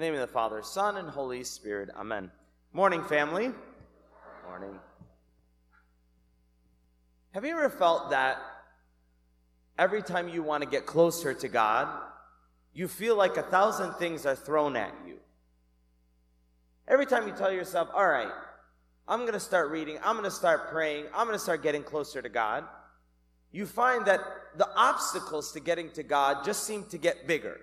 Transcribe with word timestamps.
the 0.00 0.06
name 0.06 0.14
of 0.14 0.20
the 0.20 0.32
Father, 0.32 0.62
Son, 0.62 0.96
and 0.96 1.10
Holy 1.10 1.44
Spirit. 1.44 1.90
Amen. 1.94 2.30
Morning, 2.72 3.04
family. 3.04 3.52
Morning. 4.48 4.78
Have 7.32 7.44
you 7.44 7.50
ever 7.50 7.68
felt 7.68 8.08
that 8.08 8.38
every 9.78 10.00
time 10.00 10.30
you 10.30 10.42
want 10.42 10.64
to 10.64 10.70
get 10.70 10.86
closer 10.86 11.34
to 11.34 11.48
God, 11.48 11.86
you 12.72 12.88
feel 12.88 13.14
like 13.14 13.36
a 13.36 13.42
thousand 13.42 13.92
things 13.96 14.24
are 14.24 14.34
thrown 14.34 14.74
at 14.74 14.94
you? 15.06 15.18
Every 16.88 17.04
time 17.04 17.28
you 17.28 17.34
tell 17.34 17.52
yourself, 17.52 17.90
all 17.94 18.08
right, 18.08 18.32
I'm 19.06 19.20
going 19.20 19.34
to 19.34 19.40
start 19.40 19.70
reading, 19.70 19.98
I'm 20.02 20.16
going 20.16 20.24
to 20.24 20.34
start 20.34 20.70
praying, 20.70 21.08
I'm 21.14 21.26
going 21.26 21.36
to 21.36 21.42
start 21.42 21.62
getting 21.62 21.82
closer 21.82 22.22
to 22.22 22.28
God, 22.30 22.64
you 23.52 23.66
find 23.66 24.06
that 24.06 24.20
the 24.56 24.68
obstacles 24.74 25.52
to 25.52 25.60
getting 25.60 25.90
to 25.90 26.02
God 26.02 26.42
just 26.42 26.64
seem 26.64 26.84
to 26.84 26.96
get 26.96 27.26
bigger. 27.26 27.60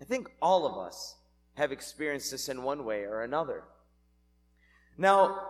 I 0.00 0.04
think 0.04 0.30
all 0.40 0.66
of 0.66 0.78
us 0.78 1.16
have 1.54 1.72
experienced 1.72 2.30
this 2.30 2.48
in 2.48 2.62
one 2.62 2.84
way 2.84 3.04
or 3.04 3.22
another. 3.22 3.64
Now, 4.96 5.40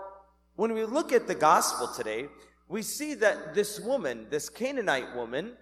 when 0.56 0.72
we 0.72 0.84
look 0.84 1.12
at 1.12 1.26
the 1.26 1.34
gospel 1.34 1.88
today, 1.88 2.26
we 2.68 2.82
see 2.82 3.14
that 3.14 3.54
this 3.54 3.80
woman, 3.80 4.26
this 4.30 4.48
Canaanite 4.48 5.14
woman, 5.14 5.52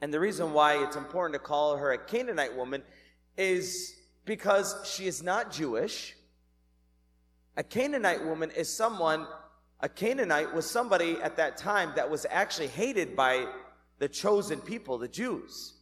and 0.00 0.12
the 0.12 0.20
reason 0.20 0.52
why 0.52 0.82
it's 0.82 0.96
important 0.96 1.34
to 1.34 1.38
call 1.38 1.76
her 1.76 1.92
a 1.92 1.98
Canaanite 1.98 2.56
woman 2.56 2.82
is 3.36 3.94
because 4.24 4.74
she 4.84 5.06
is 5.06 5.22
not 5.22 5.52
Jewish. 5.52 6.14
A 7.56 7.62
Canaanite 7.62 8.24
woman 8.24 8.50
is 8.50 8.68
someone, 8.68 9.26
a 9.80 9.88
Canaanite 9.88 10.54
was 10.54 10.68
somebody 10.68 11.16
at 11.22 11.36
that 11.36 11.56
time 11.56 11.92
that 11.96 12.10
was 12.10 12.26
actually 12.30 12.68
hated 12.68 13.16
by 13.16 13.46
the 13.98 14.08
chosen 14.08 14.60
people, 14.60 14.98
the 14.98 15.08
Jews. 15.08 15.74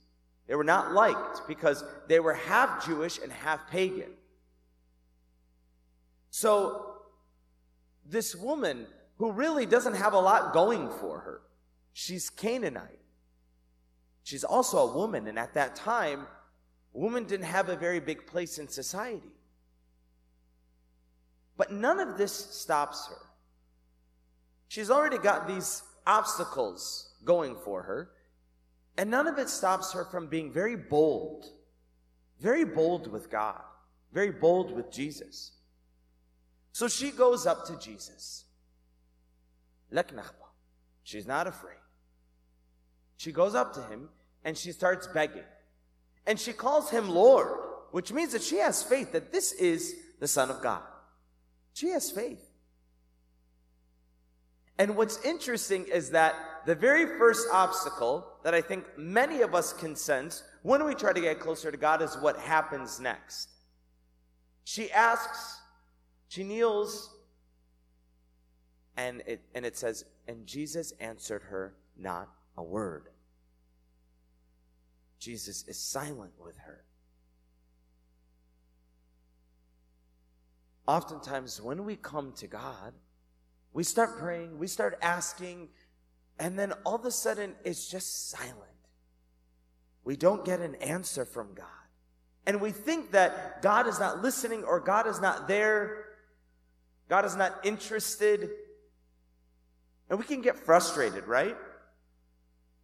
They 0.50 0.56
were 0.56 0.64
not 0.64 0.92
liked 0.92 1.46
because 1.46 1.84
they 2.08 2.18
were 2.18 2.34
half 2.34 2.84
Jewish 2.84 3.20
and 3.20 3.30
half 3.30 3.70
pagan. 3.70 4.10
So, 6.30 6.96
this 8.04 8.34
woman 8.34 8.88
who 9.18 9.30
really 9.30 9.64
doesn't 9.64 9.94
have 9.94 10.12
a 10.12 10.18
lot 10.18 10.52
going 10.52 10.90
for 10.90 11.20
her, 11.20 11.42
she's 11.92 12.30
Canaanite. 12.30 12.98
She's 14.24 14.42
also 14.42 14.78
a 14.78 14.92
woman, 14.92 15.28
and 15.28 15.38
at 15.38 15.54
that 15.54 15.76
time, 15.76 16.26
women 16.92 17.26
didn't 17.26 17.46
have 17.46 17.68
a 17.68 17.76
very 17.76 18.00
big 18.00 18.26
place 18.26 18.58
in 18.58 18.66
society. 18.66 19.30
But 21.56 21.72
none 21.72 22.00
of 22.00 22.18
this 22.18 22.32
stops 22.32 23.06
her. 23.06 23.22
She's 24.66 24.90
already 24.90 25.18
got 25.18 25.46
these 25.46 25.84
obstacles 26.08 27.14
going 27.24 27.54
for 27.54 27.84
her. 27.84 28.10
And 29.00 29.10
none 29.10 29.26
of 29.26 29.38
it 29.38 29.48
stops 29.48 29.94
her 29.94 30.04
from 30.04 30.26
being 30.26 30.52
very 30.52 30.76
bold, 30.76 31.46
very 32.38 32.66
bold 32.66 33.10
with 33.10 33.30
God, 33.30 33.62
very 34.12 34.30
bold 34.30 34.76
with 34.76 34.92
Jesus. 34.92 35.52
So 36.72 36.86
she 36.86 37.10
goes 37.10 37.46
up 37.46 37.64
to 37.68 37.78
Jesus. 37.78 38.44
She's 41.02 41.26
not 41.26 41.46
afraid. 41.46 41.78
She 43.16 43.32
goes 43.32 43.54
up 43.54 43.72
to 43.72 43.82
him 43.84 44.10
and 44.44 44.54
she 44.54 44.70
starts 44.70 45.06
begging. 45.06 45.48
And 46.26 46.38
she 46.38 46.52
calls 46.52 46.90
him 46.90 47.08
Lord, 47.08 47.58
which 47.92 48.12
means 48.12 48.32
that 48.32 48.42
she 48.42 48.58
has 48.58 48.82
faith 48.82 49.12
that 49.12 49.32
this 49.32 49.52
is 49.52 49.94
the 50.18 50.28
Son 50.28 50.50
of 50.50 50.60
God. 50.62 50.82
She 51.72 51.88
has 51.88 52.10
faith. 52.10 52.50
And 54.78 54.94
what's 54.94 55.24
interesting 55.24 55.86
is 55.86 56.10
that 56.10 56.34
the 56.66 56.74
very 56.74 57.18
first 57.18 57.48
obstacle 57.50 58.29
that 58.42 58.54
I 58.54 58.60
think 58.60 58.84
many 58.96 59.42
of 59.42 59.54
us 59.54 59.72
can 59.72 59.94
sense 59.94 60.42
when 60.62 60.84
we 60.84 60.94
try 60.94 61.12
to 61.12 61.20
get 61.20 61.40
closer 61.40 61.70
to 61.70 61.76
God 61.76 62.02
is 62.02 62.16
what 62.18 62.38
happens 62.38 63.00
next. 63.00 63.48
She 64.64 64.90
asks, 64.92 65.60
she 66.28 66.44
kneels, 66.44 67.14
and 68.96 69.22
it, 69.26 69.42
and 69.54 69.64
it 69.66 69.76
says, 69.76 70.04
and 70.28 70.46
Jesus 70.46 70.92
answered 71.00 71.42
her 71.44 71.74
not 71.96 72.28
a 72.56 72.62
word. 72.62 73.08
Jesus 75.18 75.64
is 75.68 75.78
silent 75.78 76.32
with 76.42 76.56
her. 76.58 76.84
Oftentimes, 80.86 81.60
when 81.60 81.84
we 81.84 81.96
come 81.96 82.32
to 82.32 82.46
God, 82.46 82.94
we 83.72 83.84
start 83.84 84.18
praying, 84.18 84.58
we 84.58 84.66
start 84.66 84.98
asking, 85.02 85.68
and 86.40 86.58
then 86.58 86.72
all 86.84 86.96
of 86.96 87.04
a 87.04 87.10
sudden 87.10 87.54
it's 87.64 87.88
just 87.88 88.30
silent. 88.30 88.56
We 90.02 90.16
don't 90.16 90.44
get 90.44 90.60
an 90.60 90.74
answer 90.76 91.26
from 91.26 91.54
God. 91.54 91.66
And 92.46 92.60
we 92.60 92.70
think 92.70 93.12
that 93.12 93.60
God 93.62 93.86
is 93.86 94.00
not 94.00 94.22
listening 94.22 94.64
or 94.64 94.80
God 94.80 95.06
is 95.06 95.20
not 95.20 95.46
there, 95.46 96.06
God 97.08 97.26
is 97.26 97.36
not 97.36 97.60
interested. 97.64 98.50
And 100.08 100.18
we 100.18 100.24
can 100.24 100.40
get 100.40 100.58
frustrated, 100.58 101.26
right? 101.28 101.56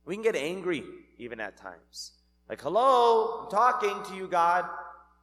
We 0.04 0.14
can 0.14 0.22
get 0.22 0.36
angry 0.36 0.84
even 1.18 1.40
at 1.40 1.56
times. 1.56 2.12
Like, 2.48 2.60
hello, 2.60 3.44
I'm 3.44 3.50
talking 3.50 3.96
to 4.10 4.14
you, 4.14 4.28
God. 4.28 4.66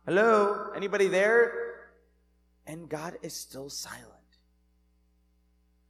Hello, 0.06 0.72
anybody 0.76 1.08
there? 1.08 1.54
And 2.66 2.90
God 2.90 3.18
is 3.22 3.34
still 3.34 3.70
silent. 3.70 4.23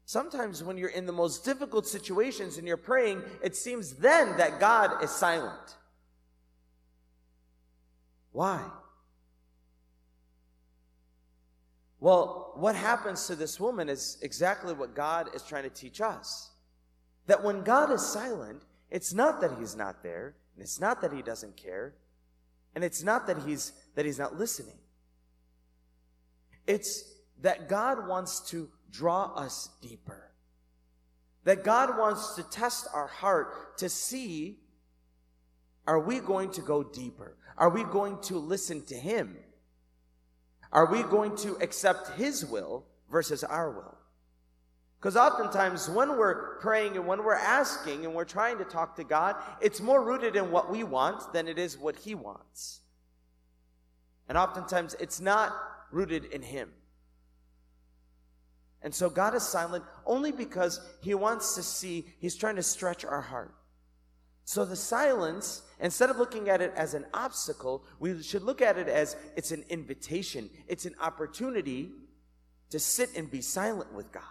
Sometimes 0.05 0.63
when 0.63 0.77
you're 0.77 0.89
in 0.89 1.05
the 1.05 1.13
most 1.13 1.45
difficult 1.45 1.87
situations 1.87 2.57
and 2.57 2.67
you're 2.67 2.77
praying, 2.77 3.23
it 3.41 3.55
seems 3.55 3.93
then 3.93 4.37
that 4.37 4.59
God 4.59 5.03
is 5.03 5.11
silent. 5.11 5.77
Why? 8.31 8.61
Well, 11.99 12.51
what 12.55 12.75
happens 12.75 13.27
to 13.27 13.35
this 13.35 13.61
woman 13.61 13.87
is 13.87 14.17
exactly 14.21 14.73
what 14.73 14.93
God 14.93 15.29
is 15.33 15.41
trying 15.41 15.63
to 15.63 15.69
teach 15.69 16.01
us. 16.01 16.51
That 17.27 17.43
when 17.43 17.63
God 17.63 17.89
is 17.91 18.05
silent, 18.05 18.63
it's 18.91 19.13
not 19.13 19.39
that 19.39 19.51
he's 19.57 19.75
not 19.75 20.03
there, 20.03 20.35
and 20.55 20.63
it's 20.63 20.81
not 20.81 21.01
that 21.01 21.13
he 21.13 21.21
doesn't 21.21 21.55
care, 21.55 21.93
and 22.75 22.83
it's 22.83 23.03
not 23.03 23.25
that 23.27 23.37
he's 23.43 23.71
that 23.95 24.05
he's 24.05 24.19
not 24.19 24.37
listening. 24.37 24.77
It's 26.67 27.03
that 27.41 27.69
God 27.69 28.07
wants 28.07 28.41
to 28.49 28.69
draw 28.93 29.33
us 29.35 29.69
deeper. 29.81 30.29
That 31.43 31.65
God 31.65 31.97
wants 31.97 32.35
to 32.35 32.43
test 32.43 32.87
our 32.93 33.07
heart 33.07 33.77
to 33.79 33.89
see 33.89 34.59
are 35.85 35.99
we 35.99 36.21
going 36.21 36.49
to 36.51 36.61
go 36.61 36.81
deeper? 36.81 37.35
Are 37.57 37.69
we 37.69 37.83
going 37.83 38.21
to 38.23 38.37
listen 38.37 38.85
to 38.85 38.95
Him? 38.95 39.35
Are 40.71 40.89
we 40.89 41.03
going 41.03 41.35
to 41.37 41.57
accept 41.57 42.17
His 42.17 42.45
will 42.45 42.85
versus 43.11 43.43
our 43.43 43.69
will? 43.69 43.97
Because 44.97 45.17
oftentimes, 45.17 45.89
when 45.89 46.17
we're 46.17 46.57
praying 46.59 46.95
and 46.95 47.05
when 47.05 47.25
we're 47.25 47.33
asking 47.33 48.05
and 48.05 48.15
we're 48.15 48.23
trying 48.23 48.57
to 48.59 48.63
talk 48.63 48.95
to 48.95 49.03
God, 49.03 49.35
it's 49.59 49.81
more 49.81 50.01
rooted 50.01 50.37
in 50.37 50.49
what 50.49 50.71
we 50.71 50.85
want 50.85 51.33
than 51.33 51.49
it 51.49 51.59
is 51.59 51.77
what 51.77 51.97
He 51.97 52.15
wants. 52.15 52.79
And 54.29 54.37
oftentimes, 54.37 54.95
it's 55.01 55.19
not 55.19 55.53
rooted 55.91 56.23
in 56.25 56.41
Him. 56.41 56.69
And 58.83 58.93
so 58.93 59.09
God 59.09 59.33
is 59.33 59.43
silent 59.43 59.83
only 60.05 60.31
because 60.31 60.81
He 61.01 61.15
wants 61.15 61.55
to 61.55 61.63
see, 61.63 62.05
He's 62.19 62.35
trying 62.35 62.57
to 62.57 62.63
stretch 62.63 63.05
our 63.05 63.21
heart. 63.21 63.55
So 64.45 64.65
the 64.65 64.75
silence, 64.75 65.61
instead 65.79 66.09
of 66.09 66.17
looking 66.17 66.49
at 66.49 66.61
it 66.61 66.73
as 66.75 66.93
an 66.93 67.05
obstacle, 67.13 67.85
we 67.99 68.21
should 68.21 68.43
look 68.43 68.61
at 68.61 68.77
it 68.77 68.89
as 68.89 69.15
it's 69.37 69.51
an 69.51 69.63
invitation, 69.69 70.49
it's 70.67 70.85
an 70.85 70.95
opportunity 71.01 71.91
to 72.69 72.79
sit 72.79 73.15
and 73.15 73.31
be 73.31 73.41
silent 73.41 73.93
with 73.93 74.11
God. 74.11 74.23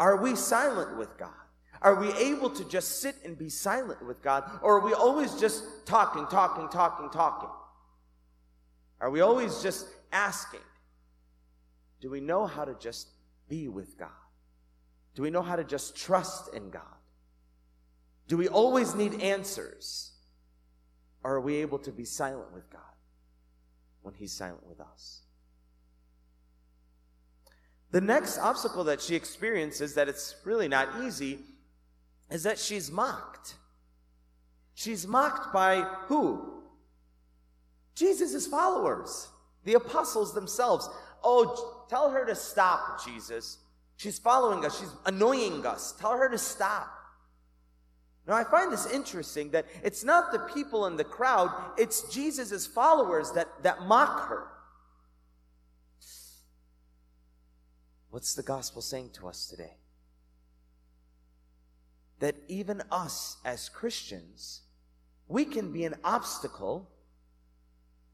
Are 0.00 0.16
we 0.16 0.34
silent 0.34 0.98
with 0.98 1.16
God? 1.18 1.30
Are 1.80 1.94
we 1.94 2.12
able 2.14 2.50
to 2.50 2.64
just 2.64 3.00
sit 3.00 3.16
and 3.24 3.38
be 3.38 3.48
silent 3.48 4.04
with 4.04 4.22
God? 4.22 4.50
Or 4.62 4.78
are 4.78 4.84
we 4.84 4.92
always 4.92 5.34
just 5.36 5.86
talking, 5.86 6.26
talking, 6.26 6.68
talking, 6.68 7.10
talking? 7.10 7.50
Are 9.00 9.10
we 9.10 9.20
always 9.20 9.62
just 9.62 9.86
asking? 10.10 10.60
Do 12.00 12.10
we 12.10 12.20
know 12.20 12.46
how 12.46 12.64
to 12.64 12.74
just 12.74 13.08
be 13.48 13.68
with 13.68 13.98
God? 13.98 14.08
Do 15.14 15.22
we 15.22 15.30
know 15.30 15.42
how 15.42 15.56
to 15.56 15.64
just 15.64 15.96
trust 15.96 16.54
in 16.54 16.70
God? 16.70 16.82
Do 18.28 18.36
we 18.36 18.46
always 18.46 18.94
need 18.94 19.20
answers? 19.20 20.12
Or 21.24 21.34
are 21.34 21.40
we 21.40 21.56
able 21.56 21.78
to 21.80 21.90
be 21.90 22.04
silent 22.04 22.52
with 22.52 22.70
God 22.70 22.82
when 24.02 24.14
He's 24.14 24.32
silent 24.32 24.66
with 24.66 24.80
us? 24.80 25.22
The 27.90 28.00
next 28.00 28.38
obstacle 28.38 28.84
that 28.84 29.00
she 29.00 29.16
experiences, 29.16 29.94
that 29.94 30.08
it's 30.08 30.36
really 30.44 30.68
not 30.68 30.88
easy, 31.02 31.40
is 32.30 32.42
that 32.42 32.58
she's 32.58 32.90
mocked. 32.90 33.54
She's 34.74 35.06
mocked 35.06 35.52
by 35.52 35.80
who? 36.06 36.62
Jesus' 37.94 38.46
followers, 38.46 39.28
the 39.64 39.74
apostles 39.74 40.34
themselves. 40.34 40.88
Oh, 41.24 41.77
tell 41.88 42.10
her 42.10 42.24
to 42.24 42.34
stop, 42.34 43.04
Jesus. 43.04 43.58
She's 43.96 44.18
following 44.18 44.64
us. 44.64 44.78
She's 44.78 44.92
annoying 45.06 45.66
us. 45.66 45.92
Tell 45.92 46.16
her 46.16 46.28
to 46.28 46.38
stop. 46.38 46.94
Now, 48.26 48.34
I 48.34 48.44
find 48.44 48.70
this 48.70 48.86
interesting 48.86 49.50
that 49.52 49.64
it's 49.82 50.04
not 50.04 50.32
the 50.32 50.38
people 50.38 50.86
in 50.86 50.96
the 50.96 51.04
crowd, 51.04 51.50
it's 51.78 52.12
Jesus' 52.12 52.66
followers 52.66 53.32
that, 53.32 53.48
that 53.62 53.82
mock 53.82 54.28
her. 54.28 54.46
What's 58.10 58.34
the 58.34 58.42
gospel 58.42 58.82
saying 58.82 59.10
to 59.14 59.28
us 59.28 59.46
today? 59.46 59.72
That 62.20 62.36
even 62.48 62.82
us 62.90 63.38
as 63.44 63.68
Christians, 63.68 64.60
we 65.26 65.44
can 65.44 65.72
be 65.72 65.84
an 65.84 65.94
obstacle 66.04 66.90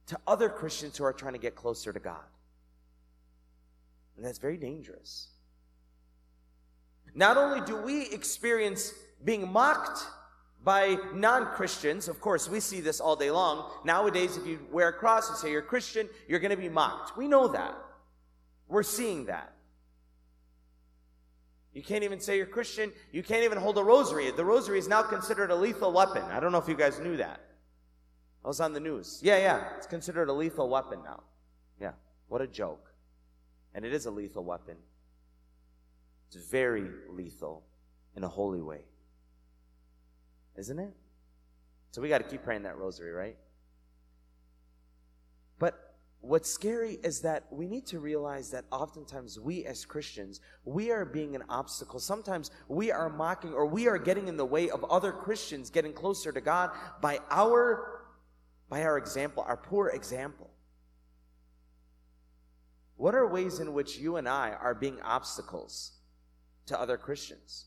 to 0.07 0.19
other 0.27 0.49
Christians 0.49 0.97
who 0.97 1.05
are 1.05 1.13
trying 1.13 1.33
to 1.33 1.39
get 1.39 1.55
closer 1.55 1.93
to 1.93 2.01
God. 2.01 2.25
And 4.17 4.25
that's 4.25 4.39
very 4.39 4.57
dangerous. 4.57 5.29
Not 7.15 7.37
only 7.37 7.61
do 7.65 7.77
we 7.77 8.07
experience 8.11 8.93
being 9.25 9.51
mocked 9.51 10.01
by 10.63 10.97
non 11.15 11.47
Christians, 11.47 12.09
of 12.09 12.21
course, 12.21 12.49
we 12.49 12.61
see 12.61 12.81
this 12.81 13.01
all 13.01 13.17
day 13.17 13.31
long. 13.31 13.71
Nowadays, 13.85 14.37
if 14.37 14.47
you 14.47 14.59
wear 14.73 14.89
a 14.89 14.93
cross 14.93 15.29
and 15.29 15.39
say 15.39 15.51
you're 15.51 15.61
a 15.61 15.63
Christian, 15.63 16.09
you're 16.29 16.41
going 16.41 16.51
to 16.51 16.57
be 16.57 16.69
mocked. 16.69 17.17
We 17.17 17.29
know 17.29 17.49
that. 17.49 17.75
We're 18.67 18.83
seeing 18.83 19.27
that. 19.27 19.53
You 21.75 21.83
can't 21.83 22.05
even 22.05 22.21
say 22.21 22.37
you're 22.37 22.47
Christian. 22.47 22.93
You 23.13 23.23
can't 23.23 23.45
even 23.45 23.59
hold 23.59 23.77
a 23.79 23.85
rosary. 23.85 24.31
The 24.31 24.45
rosary 24.45 24.79
is 24.79 24.89
now 24.89 25.03
considered 25.03 25.51
a 25.51 25.57
lethal 25.57 25.93
weapon. 25.93 26.23
I 26.23 26.41
don't 26.41 26.53
know 26.53 26.59
if 26.59 26.69
you 26.69 26.77
guys 26.77 27.01
knew 27.01 27.17
that. 27.17 27.41
I 28.45 28.49
was 28.49 28.61
on 28.61 28.73
the 28.73 28.81
news. 28.81 29.21
Yeah, 29.23 29.39
yeah. 29.39 29.65
It's 29.77 29.87
considered 29.87 30.29
a 30.29 30.33
lethal 30.33 30.69
weapon 30.69 31.01
now. 31.05 31.23
Yeah. 31.81 31.93
What 32.29 32.43
a 32.43 32.47
joke. 32.47 32.94
And 33.75 33.85
it 33.85 33.93
is 33.93 34.07
a 34.07 34.11
lethal 34.11 34.45
weapon. 34.45 34.77
It's 36.29 36.37
very 36.37 36.89
lethal 37.09 37.65
in 38.17 38.25
a 38.25 38.29
holy 38.29 38.61
way. 38.61 38.85
Isn't 40.57 40.79
it? 40.79 40.95
So 41.91 42.01
we 42.01 42.09
got 42.09 42.19
to 42.19 42.25
keep 42.25 42.43
praying 42.43 42.63
that 42.63 42.77
rosary, 42.77 43.13
right? 43.13 43.37
But 45.59 45.95
what's 46.21 46.51
scary 46.51 46.99
is 47.03 47.21
that 47.21 47.45
we 47.51 47.67
need 47.67 47.87
to 47.87 48.01
realize 48.01 48.51
that 48.51 48.65
oftentimes 48.73 49.39
we 49.39 49.65
as 49.65 49.85
Christians, 49.85 50.41
we 50.65 50.91
are 50.91 51.05
being 51.05 51.37
an 51.37 51.43
obstacle. 51.49 52.01
Sometimes 52.01 52.51
we 52.69 52.91
are 52.91 53.09
mocking 53.09 53.53
or 53.53 53.67
we 53.67 53.89
are 53.89 53.99
getting 53.99 54.29
in 54.29 54.37
the 54.37 54.45
way 54.45 54.71
of 54.71 54.85
other 54.85 55.13
Christians 55.13 55.71
getting 55.71 55.93
closer 55.93 56.33
to 56.33 56.41
God 56.41 56.71
by 57.01 57.19
our 57.31 57.91
by 58.71 58.83
our 58.83 58.97
example, 58.97 59.45
our 59.47 59.59
poor 59.59 59.89
example. 59.89 60.51
What 62.97 63.15
are 63.15 63.27
ways 63.27 63.59
in 63.59 63.73
which 63.73 63.99
you 63.99 64.17
and 64.17 64.29
I 64.29 64.51
are 64.51 64.75
being 64.75 65.01
obstacles 65.03 65.93
to 66.67 66.81
other 66.81 66.97
Christians? 66.97 67.67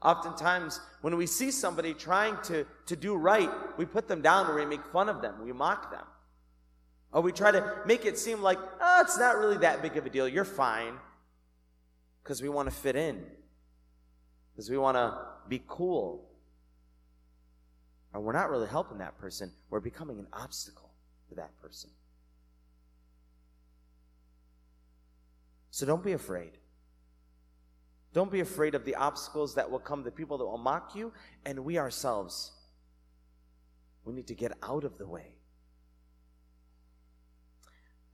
Oftentimes, 0.00 0.80
when 1.00 1.16
we 1.16 1.26
see 1.26 1.50
somebody 1.50 1.94
trying 1.94 2.36
to, 2.44 2.66
to 2.86 2.96
do 2.96 3.14
right, 3.14 3.50
we 3.76 3.84
put 3.84 4.08
them 4.08 4.20
down 4.20 4.48
or 4.48 4.54
we 4.56 4.66
make 4.66 4.84
fun 4.86 5.08
of 5.08 5.22
them, 5.22 5.44
we 5.44 5.52
mock 5.52 5.90
them. 5.90 6.04
Or 7.12 7.20
we 7.20 7.30
try 7.30 7.50
to 7.50 7.76
make 7.86 8.06
it 8.06 8.18
seem 8.18 8.42
like, 8.42 8.58
oh, 8.80 9.00
it's 9.02 9.18
not 9.18 9.36
really 9.36 9.58
that 9.58 9.82
big 9.82 9.96
of 9.96 10.06
a 10.06 10.10
deal. 10.10 10.26
You're 10.26 10.44
fine. 10.44 10.94
Because 12.22 12.40
we 12.40 12.48
want 12.48 12.70
to 12.70 12.74
fit 12.74 12.96
in. 12.96 13.22
Because 14.52 14.70
we 14.70 14.78
want 14.78 14.96
to 14.96 15.18
be 15.48 15.62
cool. 15.66 16.28
And 18.14 18.22
we're 18.22 18.32
not 18.32 18.50
really 18.50 18.68
helping 18.68 18.98
that 18.98 19.18
person. 19.18 19.52
We're 19.70 19.80
becoming 19.80 20.18
an 20.18 20.26
obstacle 20.32 20.90
to 21.28 21.34
that 21.34 21.50
person. 21.60 21.90
So 25.72 25.86
don't 25.86 26.04
be 26.04 26.12
afraid. 26.12 26.58
Don't 28.12 28.30
be 28.30 28.40
afraid 28.40 28.74
of 28.74 28.84
the 28.84 28.94
obstacles 28.94 29.54
that 29.54 29.70
will 29.70 29.78
come, 29.78 30.02
the 30.02 30.10
people 30.10 30.36
that 30.36 30.44
will 30.44 30.58
mock 30.58 30.94
you, 30.94 31.14
and 31.46 31.64
we 31.64 31.78
ourselves. 31.78 32.52
We 34.04 34.12
need 34.12 34.26
to 34.26 34.34
get 34.34 34.52
out 34.62 34.84
of 34.84 34.98
the 34.98 35.06
way. 35.06 35.34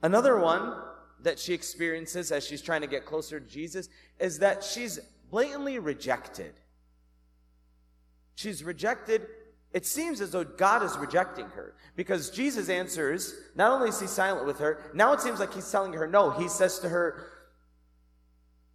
Another 0.00 0.38
one 0.38 0.72
that 1.20 1.40
she 1.40 1.52
experiences 1.52 2.30
as 2.30 2.46
she's 2.46 2.62
trying 2.62 2.82
to 2.82 2.86
get 2.86 3.04
closer 3.04 3.40
to 3.40 3.46
Jesus 3.46 3.88
is 4.20 4.38
that 4.38 4.62
she's 4.62 5.00
blatantly 5.28 5.80
rejected. 5.80 6.52
She's 8.36 8.62
rejected. 8.62 9.26
It 9.72 9.84
seems 9.84 10.20
as 10.20 10.30
though 10.30 10.44
God 10.44 10.84
is 10.84 10.96
rejecting 10.96 11.46
her 11.46 11.74
because 11.96 12.30
Jesus 12.30 12.68
answers, 12.68 13.34
not 13.56 13.72
only 13.72 13.88
is 13.88 14.00
he 14.00 14.06
silent 14.06 14.46
with 14.46 14.60
her, 14.60 14.92
now 14.94 15.12
it 15.12 15.20
seems 15.20 15.40
like 15.40 15.52
he's 15.52 15.68
telling 15.68 15.92
her 15.94 16.06
no. 16.06 16.30
He 16.30 16.46
says 16.46 16.78
to 16.78 16.88
her, 16.88 17.26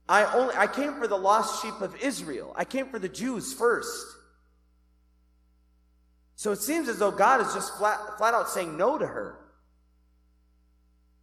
I 0.07 0.25
only 0.33 0.53
I 0.55 0.67
came 0.67 0.95
for 0.95 1.07
the 1.07 1.17
lost 1.17 1.61
sheep 1.61 1.79
of 1.81 1.95
Israel. 2.01 2.53
I 2.57 2.65
came 2.65 2.87
for 2.87 2.99
the 2.99 3.09
Jews 3.09 3.53
first. 3.53 4.05
So 6.35 6.51
it 6.51 6.59
seems 6.59 6.89
as 6.89 6.99
though 6.99 7.11
God 7.11 7.41
is 7.41 7.53
just 7.53 7.77
flat, 7.77 7.99
flat 8.17 8.33
out 8.33 8.49
saying 8.49 8.75
no 8.75 8.97
to 8.97 9.07
her. 9.07 9.39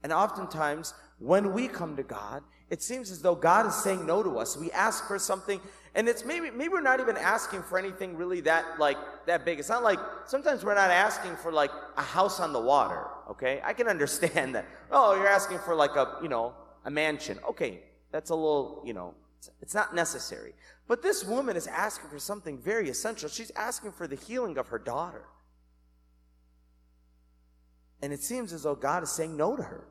And 0.02 0.12
oftentimes, 0.12 0.94
when 1.18 1.52
we 1.52 1.68
come 1.68 1.96
to 1.96 2.02
God, 2.02 2.42
it 2.70 2.82
seems 2.82 3.10
as 3.10 3.20
though 3.20 3.34
God 3.34 3.66
is 3.66 3.74
saying 3.74 4.06
no 4.06 4.22
to 4.22 4.38
us. 4.38 4.56
We 4.56 4.70
ask 4.70 5.06
for 5.06 5.18
something, 5.18 5.60
and 5.94 6.08
it's 6.08 6.24
maybe 6.24 6.50
maybe 6.50 6.68
we're 6.68 6.80
not 6.80 7.00
even 7.00 7.16
asking 7.16 7.64
for 7.64 7.78
anything 7.78 8.16
really 8.16 8.40
that 8.42 8.78
like 8.78 8.96
that 9.26 9.44
big. 9.44 9.58
It's 9.58 9.68
not 9.68 9.82
like 9.82 9.98
sometimes 10.24 10.64
we're 10.64 10.74
not 10.74 10.90
asking 10.90 11.36
for 11.36 11.52
like 11.52 11.72
a 11.98 12.02
house 12.02 12.40
on 12.40 12.52
the 12.52 12.60
water. 12.60 13.08
Okay, 13.28 13.60
I 13.62 13.74
can 13.74 13.88
understand 13.94 14.54
that. 14.54 14.64
Oh, 14.90 15.14
you're 15.16 15.28
asking 15.28 15.58
for 15.58 15.74
like 15.74 15.96
a 15.96 16.16
you 16.22 16.28
know 16.28 16.54
a 16.84 16.90
mansion. 16.90 17.38
Okay, 17.46 17.80
that's 18.10 18.30
a 18.30 18.34
little 18.34 18.82
you 18.84 18.92
know 18.92 19.14
it's 19.60 19.74
not 19.74 19.94
necessary. 19.94 20.54
But 20.86 21.02
this 21.02 21.24
woman 21.24 21.56
is 21.56 21.66
asking 21.66 22.10
for 22.10 22.18
something 22.18 22.58
very 22.58 22.90
essential. 22.90 23.28
She's 23.28 23.52
asking 23.56 23.92
for 23.92 24.06
the 24.06 24.16
healing 24.16 24.58
of 24.58 24.68
her 24.68 24.78
daughter. 24.78 25.24
And 28.02 28.12
it 28.12 28.22
seems 28.22 28.52
as 28.52 28.62
though 28.64 28.74
God 28.74 29.02
is 29.02 29.10
saying 29.10 29.36
no 29.36 29.56
to 29.56 29.62
her. 29.62 29.86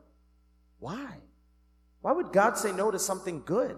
Why? 0.78 1.18
Why 2.00 2.12
would 2.12 2.32
God 2.32 2.56
say 2.56 2.72
no 2.72 2.90
to 2.90 2.98
something 2.98 3.42
good? 3.44 3.76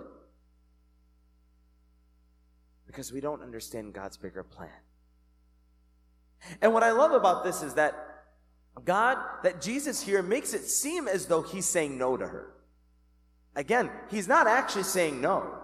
Because 2.86 3.12
we 3.12 3.20
don't 3.20 3.42
understand 3.42 3.94
God's 3.94 4.16
bigger 4.16 4.42
plan. 4.42 4.70
And 6.60 6.72
what 6.72 6.82
I 6.82 6.90
love 6.90 7.12
about 7.12 7.44
this 7.44 7.62
is 7.62 7.74
that 7.74 7.94
God, 8.84 9.18
that 9.42 9.60
Jesus 9.60 10.02
here 10.02 10.22
makes 10.22 10.54
it 10.54 10.64
seem 10.64 11.08
as 11.08 11.26
though 11.26 11.42
he's 11.42 11.66
saying 11.66 11.98
no 11.98 12.16
to 12.16 12.26
her. 12.26 12.52
Again, 13.54 13.90
he's 14.10 14.28
not 14.28 14.46
actually 14.46 14.84
saying 14.84 15.20
no. 15.20 15.58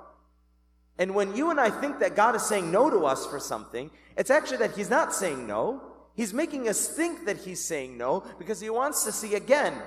And 0.98 1.14
when 1.14 1.34
you 1.36 1.50
and 1.50 1.60
I 1.60 1.70
think 1.70 2.00
that 2.00 2.16
God 2.16 2.34
is 2.34 2.42
saying 2.42 2.70
no 2.70 2.90
to 2.90 3.06
us 3.06 3.26
for 3.26 3.38
something, 3.38 3.90
it's 4.16 4.30
actually 4.30 4.58
that 4.58 4.76
he's 4.76 4.90
not 4.90 5.14
saying 5.14 5.46
no. 5.46 5.82
He's 6.14 6.34
making 6.34 6.68
us 6.68 6.88
think 6.88 7.24
that 7.26 7.38
he's 7.38 7.64
saying 7.64 7.96
no 7.96 8.24
because 8.38 8.60
he 8.60 8.68
wants 8.68 9.04
to 9.04 9.12
see 9.12 9.36
again. 9.36 9.80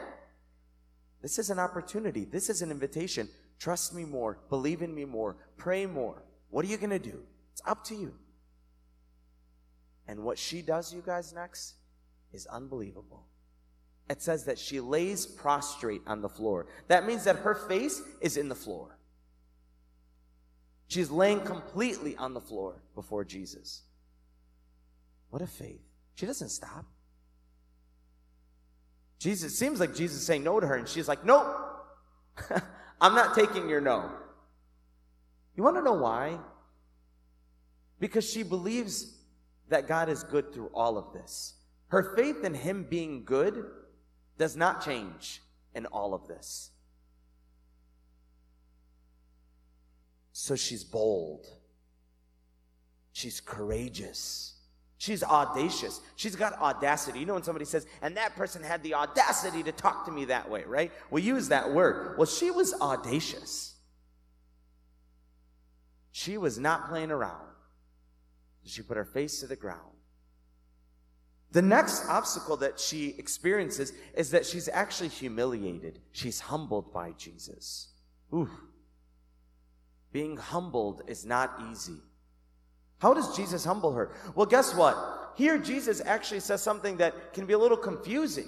This 1.21 1.37
is 1.37 1.49
an 1.49 1.59
opportunity. 1.59 2.23
This 2.23 2.49
is 2.49 2.61
an 2.61 2.71
invitation. 2.71 3.27
Trust 3.59 3.93
me 3.93 4.05
more. 4.05 4.39
Believe 4.49 4.81
in 4.81 4.95
me 4.95 5.05
more. 5.05 5.35
Pray 5.57 5.85
more. 5.85 6.23
What 6.49 6.65
are 6.65 6.69
you 6.69 6.77
going 6.77 6.89
to 6.89 6.99
do? 6.99 7.21
It's 7.51 7.61
up 7.65 7.83
to 7.85 7.95
you. 7.95 8.13
And 10.07 10.23
what 10.23 10.39
she 10.39 10.61
does, 10.61 10.93
you 10.93 11.03
guys, 11.05 11.33
next 11.33 11.75
is 12.33 12.47
unbelievable. 12.47 13.25
It 14.09 14.21
says 14.21 14.45
that 14.45 14.59
she 14.59 14.79
lays 14.79 15.25
prostrate 15.25 16.01
on 16.05 16.21
the 16.21 16.29
floor. 16.29 16.67
That 16.87 17.05
means 17.05 17.23
that 17.23 17.37
her 17.37 17.55
face 17.55 18.01
is 18.19 18.37
in 18.37 18.49
the 18.49 18.55
floor. 18.55 18.97
She's 20.87 21.09
laying 21.09 21.39
completely 21.41 22.17
on 22.17 22.33
the 22.33 22.41
floor 22.41 22.81
before 22.95 23.23
Jesus. 23.23 23.83
What 25.29 25.41
a 25.41 25.47
faith. 25.47 25.79
She 26.15 26.25
doesn't 26.25 26.49
stop. 26.49 26.85
Jesus 29.17 29.57
seems 29.57 29.79
like 29.79 29.95
Jesus 29.95 30.25
saying 30.25 30.43
no 30.43 30.59
to 30.59 30.67
her, 30.67 30.75
and 30.75 30.87
she's 30.87 31.07
like, 31.07 31.23
Nope, 31.23 31.47
I'm 33.01 33.15
not 33.15 33.35
taking 33.35 33.69
your 33.69 33.79
no. 33.79 34.11
You 35.55 35.63
want 35.63 35.77
to 35.77 35.81
know 35.81 35.93
why? 35.93 36.37
Because 37.99 38.29
she 38.29 38.43
believes 38.43 39.15
that 39.69 39.87
God 39.87 40.09
is 40.09 40.23
good 40.23 40.53
through 40.53 40.71
all 40.73 40.97
of 40.97 41.13
this. 41.13 41.53
Her 41.87 42.15
faith 42.15 42.43
in 42.43 42.53
Him 42.53 42.85
being 42.89 43.23
good 43.23 43.65
does 44.41 44.57
not 44.57 44.83
change 44.83 45.39
in 45.75 45.85
all 45.85 46.15
of 46.15 46.27
this. 46.27 46.71
So 50.33 50.55
she's 50.55 50.83
bold. 50.83 51.45
She's 53.13 53.39
courageous. 53.39 54.55
She's 54.97 55.21
audacious. 55.21 56.01
She's 56.15 56.35
got 56.35 56.53
audacity. 56.53 57.19
You 57.19 57.27
know 57.27 57.35
when 57.35 57.43
somebody 57.43 57.65
says, 57.65 57.85
and 58.01 58.17
that 58.17 58.35
person 58.35 58.63
had 58.63 58.81
the 58.81 58.95
audacity 58.95 59.61
to 59.61 59.71
talk 59.71 60.05
to 60.05 60.11
me 60.11 60.25
that 60.25 60.49
way, 60.49 60.63
right? 60.63 60.91
We 61.11 61.21
use 61.21 61.49
that 61.49 61.71
word. 61.71 62.17
Well, 62.17 62.25
she 62.25 62.49
was 62.49 62.73
audacious. 62.81 63.75
She 66.11 66.39
was 66.39 66.57
not 66.57 66.89
playing 66.89 67.11
around. 67.11 67.45
She 68.65 68.81
put 68.81 68.97
her 68.97 69.05
face 69.05 69.39
to 69.41 69.45
the 69.45 69.55
ground. 69.55 69.90
The 71.51 71.61
next 71.61 72.07
obstacle 72.07 72.57
that 72.57 72.79
she 72.79 73.09
experiences 73.17 73.91
is 74.15 74.31
that 74.31 74.45
she's 74.45 74.69
actually 74.69 75.09
humiliated. 75.09 75.99
She's 76.13 76.39
humbled 76.39 76.93
by 76.93 77.11
Jesus. 77.11 77.89
Ooh. 78.33 78.49
Being 80.13 80.37
humbled 80.37 81.03
is 81.07 81.25
not 81.25 81.61
easy. 81.69 81.97
How 82.99 83.13
does 83.13 83.35
Jesus 83.35 83.65
humble 83.65 83.93
her? 83.93 84.11
Well, 84.35 84.45
guess 84.45 84.75
what? 84.75 85.33
Here, 85.35 85.57
Jesus 85.57 86.01
actually 86.05 86.41
says 86.41 86.61
something 86.61 86.97
that 86.97 87.33
can 87.33 87.45
be 87.45 87.53
a 87.53 87.57
little 87.57 87.77
confusing. 87.77 88.47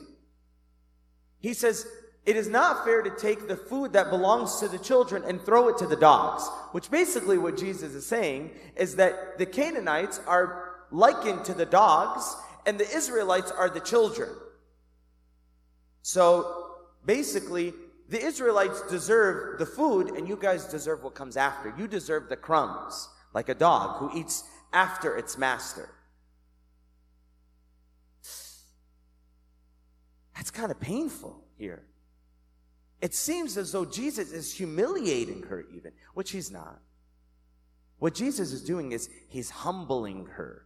He 1.39 1.53
says, 1.53 1.87
It 2.25 2.37
is 2.37 2.47
not 2.47 2.85
fair 2.85 3.01
to 3.01 3.09
take 3.09 3.47
the 3.47 3.57
food 3.57 3.93
that 3.93 4.09
belongs 4.09 4.59
to 4.59 4.67
the 4.67 4.77
children 4.77 5.23
and 5.25 5.41
throw 5.41 5.69
it 5.69 5.77
to 5.79 5.87
the 5.87 5.95
dogs. 5.95 6.47
Which 6.71 6.91
basically, 6.91 7.37
what 7.37 7.57
Jesus 7.57 7.93
is 7.93 8.05
saying 8.05 8.51
is 8.75 8.95
that 8.97 9.37
the 9.37 9.45
Canaanites 9.45 10.21
are 10.27 10.85
likened 10.91 11.45
to 11.45 11.53
the 11.53 11.65
dogs, 11.65 12.35
and 12.65 12.79
the 12.79 12.89
Israelites 12.95 13.51
are 13.51 13.69
the 13.69 13.79
children. 13.79 14.29
So 16.01 16.75
basically, 17.05 17.73
the 18.09 18.23
Israelites 18.23 18.81
deserve 18.89 19.59
the 19.59 19.65
food, 19.65 20.09
and 20.09 20.27
you 20.27 20.35
guys 20.35 20.65
deserve 20.65 21.03
what 21.03 21.15
comes 21.15 21.37
after. 21.37 21.73
You 21.77 21.87
deserve 21.87 22.29
the 22.29 22.35
crumbs, 22.35 23.09
like 23.33 23.49
a 23.49 23.55
dog 23.55 23.97
who 23.97 24.19
eats 24.19 24.43
after 24.71 25.17
its 25.17 25.37
master. 25.37 25.89
That's 30.35 30.51
kind 30.51 30.71
of 30.71 30.79
painful 30.79 31.43
here. 31.57 31.83
It 33.01 33.13
seems 33.13 33.57
as 33.57 33.71
though 33.71 33.85
Jesus 33.85 34.31
is 34.31 34.53
humiliating 34.53 35.43
her, 35.43 35.65
even, 35.75 35.91
which 36.13 36.31
he's 36.31 36.51
not. 36.51 36.79
What 37.99 38.13
Jesus 38.13 38.51
is 38.51 38.63
doing 38.63 38.91
is 38.91 39.09
he's 39.29 39.49
humbling 39.49 40.25
her, 40.25 40.65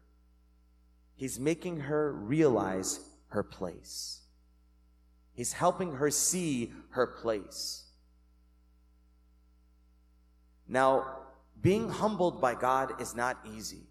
he's 1.17 1.39
making 1.39 1.81
her 1.81 2.13
realize 2.13 3.01
her 3.29 3.43
place. 3.43 4.21
He's 5.33 5.51
helping 5.53 5.93
her 5.93 6.09
see 6.09 6.71
her 6.91 7.05
place. 7.05 7.83
Now, 10.67 11.17
being 11.61 11.89
humbled 11.89 12.39
by 12.39 12.55
God 12.55 13.01
is 13.01 13.15
not 13.15 13.37
easy. 13.55 13.81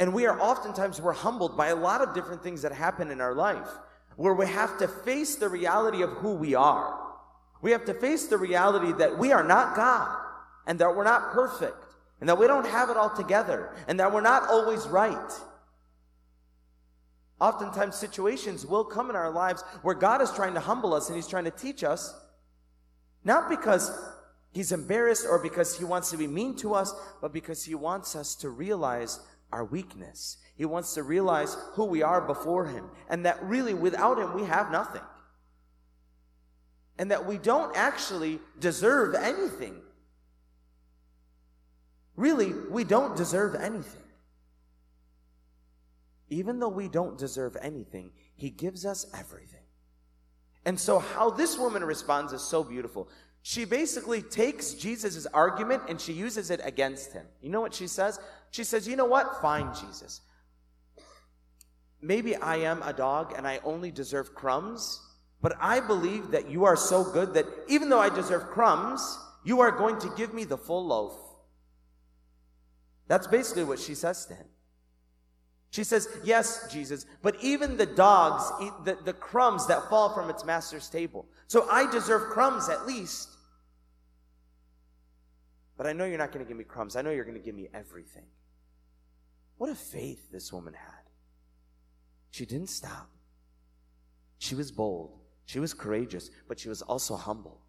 And 0.00 0.14
we 0.14 0.26
are 0.26 0.40
oftentimes 0.40 1.00
we're 1.00 1.12
humbled 1.12 1.56
by 1.56 1.68
a 1.68 1.76
lot 1.76 2.00
of 2.00 2.14
different 2.14 2.42
things 2.42 2.62
that 2.62 2.72
happen 2.72 3.10
in 3.10 3.20
our 3.20 3.34
life 3.34 3.68
where 4.16 4.34
we 4.34 4.46
have 4.46 4.78
to 4.78 4.88
face 4.88 5.36
the 5.36 5.48
reality 5.48 6.02
of 6.02 6.10
who 6.10 6.34
we 6.34 6.54
are. 6.54 6.98
We 7.60 7.72
have 7.72 7.84
to 7.86 7.94
face 7.94 8.26
the 8.26 8.38
reality 8.38 8.92
that 8.94 9.18
we 9.18 9.32
are 9.32 9.42
not 9.42 9.74
God 9.74 10.16
and 10.66 10.78
that 10.78 10.94
we're 10.94 11.04
not 11.04 11.32
perfect 11.32 11.84
and 12.20 12.28
that 12.28 12.38
we 12.38 12.46
don't 12.46 12.66
have 12.66 12.90
it 12.90 12.96
all 12.96 13.10
together 13.10 13.74
and 13.88 13.98
that 13.98 14.12
we're 14.12 14.20
not 14.20 14.48
always 14.48 14.86
right. 14.86 15.32
Oftentimes, 17.40 17.94
situations 17.94 18.66
will 18.66 18.84
come 18.84 19.10
in 19.10 19.16
our 19.16 19.30
lives 19.30 19.62
where 19.82 19.94
God 19.94 20.20
is 20.20 20.32
trying 20.32 20.54
to 20.54 20.60
humble 20.60 20.92
us 20.92 21.08
and 21.08 21.16
He's 21.16 21.28
trying 21.28 21.44
to 21.44 21.50
teach 21.50 21.84
us, 21.84 22.14
not 23.24 23.48
because 23.48 23.90
He's 24.50 24.72
embarrassed 24.72 25.26
or 25.28 25.38
because 25.40 25.78
He 25.78 25.84
wants 25.84 26.10
to 26.10 26.16
be 26.16 26.26
mean 26.26 26.56
to 26.56 26.74
us, 26.74 26.92
but 27.20 27.32
because 27.32 27.64
He 27.64 27.74
wants 27.74 28.16
us 28.16 28.34
to 28.36 28.50
realize 28.50 29.20
our 29.52 29.64
weakness. 29.64 30.38
He 30.56 30.64
wants 30.64 30.94
to 30.94 31.02
realize 31.04 31.56
who 31.72 31.84
we 31.84 32.02
are 32.02 32.20
before 32.20 32.66
Him 32.66 32.86
and 33.08 33.24
that 33.24 33.42
really 33.44 33.74
without 33.74 34.18
Him 34.18 34.34
we 34.34 34.44
have 34.44 34.72
nothing. 34.72 35.02
And 36.98 37.12
that 37.12 37.26
we 37.26 37.38
don't 37.38 37.76
actually 37.76 38.40
deserve 38.58 39.14
anything. 39.14 39.76
Really, 42.16 42.52
we 42.52 42.82
don't 42.82 43.16
deserve 43.16 43.54
anything. 43.54 44.02
Even 46.30 46.58
though 46.58 46.68
we 46.68 46.88
don't 46.88 47.18
deserve 47.18 47.56
anything, 47.60 48.12
He 48.34 48.50
gives 48.50 48.84
us 48.84 49.06
everything. 49.14 49.64
And 50.64 50.78
so, 50.78 50.98
how 50.98 51.30
this 51.30 51.58
woman 51.58 51.82
responds 51.84 52.32
is 52.32 52.42
so 52.42 52.62
beautiful. 52.62 53.08
She 53.42 53.64
basically 53.64 54.20
takes 54.20 54.74
Jesus' 54.74 55.26
argument 55.26 55.84
and 55.88 56.00
she 56.00 56.12
uses 56.12 56.50
it 56.50 56.60
against 56.62 57.12
him. 57.12 57.24
You 57.40 57.48
know 57.48 57.60
what 57.60 57.72
she 57.72 57.86
says? 57.86 58.20
She 58.50 58.64
says, 58.64 58.86
You 58.86 58.96
know 58.96 59.06
what? 59.06 59.40
Fine, 59.40 59.74
Jesus. 59.74 60.20
Maybe 62.02 62.36
I 62.36 62.56
am 62.56 62.82
a 62.82 62.92
dog 62.92 63.32
and 63.36 63.46
I 63.46 63.60
only 63.64 63.90
deserve 63.90 64.34
crumbs, 64.34 65.00
but 65.40 65.56
I 65.60 65.80
believe 65.80 66.30
that 66.32 66.50
you 66.50 66.64
are 66.64 66.76
so 66.76 67.04
good 67.04 67.34
that 67.34 67.46
even 67.68 67.88
though 67.88 68.00
I 68.00 68.08
deserve 68.08 68.48
crumbs, 68.48 69.18
you 69.44 69.60
are 69.60 69.70
going 69.70 69.98
to 70.00 70.12
give 70.16 70.34
me 70.34 70.44
the 70.44 70.58
full 70.58 70.86
loaf. 70.86 71.14
That's 73.06 73.26
basically 73.26 73.64
what 73.64 73.78
she 73.78 73.94
says 73.94 74.26
to 74.26 74.34
him. 74.34 74.46
She 75.70 75.84
says, 75.84 76.08
Yes, 76.24 76.68
Jesus, 76.70 77.06
but 77.22 77.36
even 77.42 77.76
the 77.76 77.86
dogs 77.86 78.50
eat 78.62 78.72
the, 78.84 78.98
the 79.04 79.12
crumbs 79.12 79.66
that 79.66 79.88
fall 79.88 80.14
from 80.14 80.30
its 80.30 80.44
master's 80.44 80.88
table. 80.88 81.26
So 81.46 81.68
I 81.70 81.90
deserve 81.90 82.30
crumbs 82.30 82.68
at 82.68 82.86
least. 82.86 83.28
But 85.76 85.86
I 85.86 85.92
know 85.92 86.04
you're 86.06 86.18
not 86.18 86.32
going 86.32 86.44
to 86.44 86.48
give 86.48 86.56
me 86.56 86.64
crumbs. 86.64 86.96
I 86.96 87.02
know 87.02 87.10
you're 87.10 87.24
going 87.24 87.38
to 87.38 87.44
give 87.44 87.54
me 87.54 87.68
everything. 87.72 88.26
What 89.58 89.70
a 89.70 89.74
faith 89.74 90.30
this 90.32 90.52
woman 90.52 90.74
had. 90.74 91.02
She 92.30 92.46
didn't 92.46 92.70
stop. 92.70 93.10
She 94.38 94.54
was 94.54 94.70
bold. 94.70 95.18
She 95.46 95.60
was 95.60 95.74
courageous, 95.74 96.30
but 96.46 96.58
she 96.58 96.68
was 96.68 96.82
also 96.82 97.16
humble. 97.16 97.60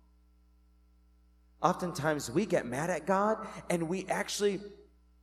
Oftentimes 1.61 2.31
we 2.31 2.45
get 2.45 2.65
mad 2.65 2.89
at 2.89 3.05
God 3.05 3.47
and 3.69 3.89
we 3.89 4.05
actually 4.07 4.61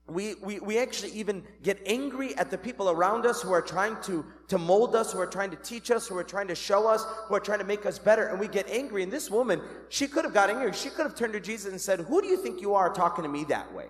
we, 0.08 0.34
we, 0.36 0.60
we 0.60 0.78
actually 0.78 1.10
even 1.12 1.42
get 1.64 1.80
angry 1.84 2.36
at 2.36 2.48
the 2.48 2.58
people 2.58 2.90
around 2.90 3.26
us 3.26 3.42
who 3.42 3.52
are 3.52 3.62
trying 3.62 4.00
to, 4.02 4.24
to 4.46 4.56
mold 4.56 4.94
us, 4.94 5.12
who 5.12 5.18
are 5.18 5.26
trying 5.26 5.50
to 5.50 5.56
teach 5.56 5.90
us, 5.90 6.06
who 6.06 6.16
are 6.16 6.24
trying 6.24 6.46
to 6.46 6.54
show 6.54 6.86
us, 6.86 7.04
who 7.26 7.34
are 7.34 7.40
trying 7.40 7.58
to 7.58 7.64
make 7.64 7.84
us 7.84 7.98
better. 7.98 8.28
And 8.28 8.38
we 8.38 8.46
get 8.46 8.68
angry. 8.68 9.02
And 9.02 9.12
this 9.12 9.30
woman, 9.30 9.60
she 9.88 10.06
could 10.06 10.24
have 10.24 10.32
got 10.32 10.48
angry. 10.48 10.72
She 10.72 10.90
could 10.90 11.06
have 11.06 11.16
turned 11.16 11.32
to 11.32 11.40
Jesus 11.40 11.72
and 11.72 11.80
said, 11.80 12.00
Who 12.00 12.22
do 12.22 12.28
you 12.28 12.36
think 12.36 12.60
you 12.60 12.74
are 12.74 12.92
talking 12.92 13.24
to 13.24 13.28
me 13.28 13.44
that 13.44 13.72
way? 13.74 13.86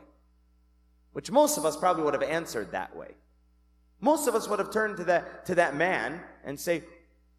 Which 1.13 1.31
most 1.31 1.59
of 1.59 1.67
us 1.67 1.77
probably 1.77 2.03
would 2.05 2.15
have 2.15 2.23
answered 2.23 2.73
that 2.73 2.97
way. 2.97 3.11
Most 4.01 4.27
of 4.27 4.35
us 4.35 4.49
would 4.49 4.59
have 4.59 4.71
turned 4.71 4.97
to 4.97 5.05
that, 5.05 5.45
to 5.47 5.55
that 5.57 5.77
man 5.77 6.21
and 6.45 6.59
say, 6.59 6.83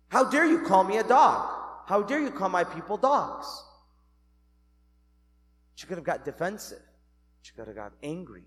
How 0.09 0.23
dare 0.23 0.45
you 0.45 0.61
call 0.61 0.83
me 0.83 0.97
a 0.97 1.03
dog? 1.03 1.49
How 1.87 2.03
dare 2.03 2.19
you 2.19 2.29
call 2.29 2.49
my 2.49 2.63
people 2.63 2.97
dogs? 2.97 3.47
She 5.73 5.87
could 5.87 5.97
have 5.97 6.05
got 6.05 6.25
defensive. 6.25 6.81
She 7.41 7.53
could 7.53 7.65
have 7.65 7.75
got 7.75 7.93
angry 8.03 8.43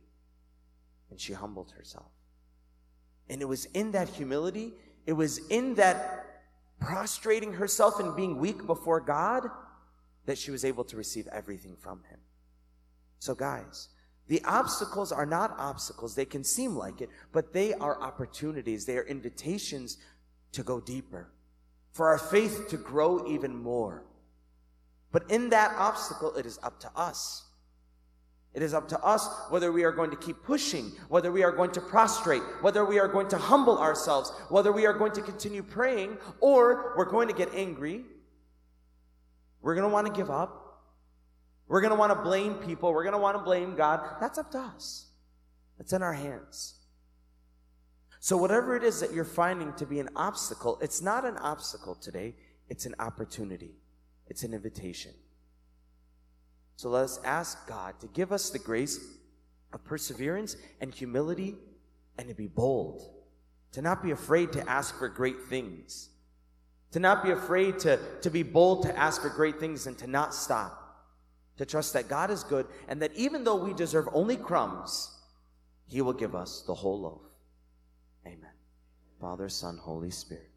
and 1.11 1.21
she 1.21 1.33
humbled 1.33 1.73
herself. 1.77 2.11
And 3.29 3.41
it 3.41 3.47
was 3.47 3.67
in 3.67 3.93
that 3.93 4.09
humility, 4.09 4.73
it 5.07 5.13
was 5.13 5.39
in 5.49 5.75
that 5.75 6.43
prostrating 6.81 7.53
herself 7.53 8.01
and 8.01 8.17
being 8.17 8.39
weak 8.39 8.67
before 8.67 9.01
God 9.01 9.45
that 10.27 10.39
she 10.39 10.51
was 10.51 10.65
able 10.65 10.85
to 10.85 10.97
receive 10.97 11.27
everything 11.29 11.77
from 11.77 12.03
Him. 12.11 12.19
So, 13.19 13.35
guys, 13.35 13.89
the 14.29 14.43
obstacles 14.45 15.13
are 15.13 15.27
not 15.27 15.55
obstacles. 15.59 16.15
They 16.15 16.25
can 16.25 16.45
seem 16.45 16.77
like 16.77 17.01
it, 17.01 17.11
but 17.33 17.53
they 17.53 17.75
are 17.75 18.01
opportunities. 18.01 18.87
They 18.87 18.97
are 18.97 19.07
invitations 19.07 19.99
to 20.53 20.63
go 20.63 20.81
deeper, 20.81 21.31
for 21.93 22.09
our 22.09 22.19
faith 22.19 22.69
to 22.71 22.77
grow 22.77 23.27
even 23.29 23.55
more. 23.55 24.05
But 25.13 25.31
in 25.31 25.51
that 25.51 25.75
obstacle, 25.77 26.35
it 26.37 26.47
is 26.47 26.59
up 26.63 26.81
to 26.81 26.91
us 26.97 27.45
it 28.53 28.63
is 28.63 28.75
up 28.75 28.89
to 28.89 28.99
us 29.01 29.29
whether 29.51 29.71
we 29.71 29.85
are 29.85 29.93
going 29.93 30.11
to 30.11 30.17
keep 30.17 30.43
pushing, 30.43 30.93
whether 31.09 31.31
we 31.31 31.45
are 31.45 31.53
going 31.53 31.71
to 31.73 31.81
prostrate, 31.81 32.43
whether 32.63 32.85
we 32.85 32.99
are 32.99 33.07
going 33.07 33.29
to 33.29 33.39
humble 33.39 33.79
ourselves, 33.79 34.33
whether 34.49 34.73
we 34.73 34.87
are 34.87 34.93
going 34.93 35.13
to 35.13 35.23
continue 35.23 35.63
praying, 35.63 36.19
or 36.41 36.95
we're 36.97 37.11
going 37.11 37.29
to 37.29 37.35
get 37.35 37.55
angry. 37.55 38.05
We're 39.63 39.75
going 39.75 39.89
to 39.89 39.93
want 39.93 40.09
to 40.09 40.13
give 40.13 40.31
up. 40.31 40.83
We're 41.69 41.81
going 41.81 41.93
to 41.93 41.97
want 41.97 42.13
to 42.13 42.21
blame 42.21 42.55
people. 42.55 42.93
We're 42.93 43.05
going 43.05 43.13
to 43.13 43.21
want 43.21 43.37
to 43.37 43.43
blame 43.45 43.77
God. 43.77 44.17
That's 44.21 44.39
up 44.39 44.51
to 44.53 44.59
us. 44.59 45.07
It's 45.79 45.93
in 45.93 46.03
our 46.03 46.13
hands. 46.13 46.75
So, 48.19 48.37
whatever 48.37 48.77
it 48.77 48.83
is 48.83 49.01
that 49.01 49.15
you're 49.15 49.25
finding 49.25 49.73
to 49.75 49.87
be 49.87 50.01
an 50.01 50.11
obstacle, 50.15 50.79
it's 50.83 51.01
not 51.01 51.25
an 51.25 51.39
obstacle 51.39 51.95
today, 51.95 52.35
it's 52.69 52.85
an 52.85 52.95
opportunity, 52.99 53.77
it's 54.27 54.43
an 54.43 54.53
invitation. 54.53 55.13
So 56.81 56.89
let 56.89 57.05
us 57.05 57.21
ask 57.27 57.69
God 57.69 58.01
to 58.01 58.07
give 58.07 58.33
us 58.33 58.49
the 58.49 58.59
grace 58.59 58.99
of 59.71 59.85
perseverance 59.85 60.57
and 60.81 60.95
humility 60.95 61.57
and 62.17 62.27
to 62.27 62.35
be 62.35 62.47
bold, 62.47 63.03
to 63.73 63.83
not 63.83 64.03
be 64.03 64.13
afraid 64.13 64.51
to 64.53 64.67
ask 64.67 64.99
for 64.99 65.07
great 65.11 65.43
things, 65.43 66.09
to 66.93 66.99
not 66.99 67.23
be 67.23 67.33
afraid 67.33 67.81
to, 67.81 67.99
to 68.23 68.31
be 68.31 68.43
bold 68.43 68.85
to 68.85 68.99
ask 68.99 69.21
for 69.21 69.29
great 69.29 69.61
things 69.61 69.87
and 69.87 69.99
to 69.99 70.07
not 70.07 70.35
stop, 70.35 71.05
to 71.59 71.67
trust 71.67 71.93
that 71.93 72.09
God 72.09 72.31
is 72.31 72.45
good 72.45 72.67
and 72.89 73.03
that 73.03 73.15
even 73.15 73.45
though 73.45 73.63
we 73.63 73.75
deserve 73.75 74.09
only 74.15 74.39
crumbs, 74.39 75.19
He 75.87 76.01
will 76.01 76.15
give 76.15 76.35
us 76.35 76.63
the 76.67 76.73
whole 76.73 76.99
loaf. 76.99 77.21
Amen. 78.27 78.57
Father, 79.21 79.51
Son, 79.51 79.77
Holy 79.77 80.11
Spirit. 80.11 80.51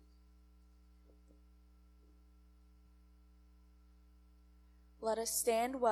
Let 5.03 5.17
us 5.17 5.37
stand 5.37 5.81
well. 5.81 5.91